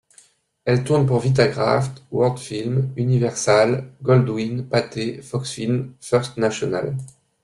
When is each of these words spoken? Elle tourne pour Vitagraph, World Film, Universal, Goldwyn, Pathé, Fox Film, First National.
Elle 0.65 0.83
tourne 0.83 1.05
pour 1.05 1.19
Vitagraph, 1.19 1.91
World 2.11 2.39
Film, 2.39 2.91
Universal, 2.95 3.93
Goldwyn, 4.01 4.63
Pathé, 4.63 5.21
Fox 5.21 5.51
Film, 5.51 5.93
First 5.99 6.37
National. 6.37 6.95